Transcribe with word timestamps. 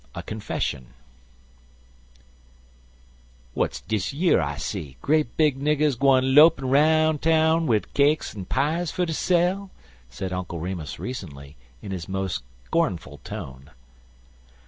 A 0.15 0.23
CONFESSION 0.23 0.95
"W'AT'S 3.53 3.81
dis 3.81 4.11
yer 4.11 4.41
I 4.41 4.57
see, 4.57 4.97
great 4.99 5.37
big 5.37 5.59
niggers 5.59 5.95
gwine 5.95 6.33
'lopin' 6.33 6.67
'roun' 6.71 7.19
town 7.19 7.67
wid 7.67 7.93
cakes 7.93 8.35
'n 8.35 8.45
pies 8.45 8.89
fer 8.89 9.05
ter 9.05 9.13
sell?" 9.13 9.69
asked 10.11 10.23
Uncle 10.33 10.59
Remus 10.59 10.97
recently, 10.97 11.55
in 11.83 11.91
his 11.91 12.09
most 12.09 12.41
scornful 12.65 13.19
tone. 13.19 13.69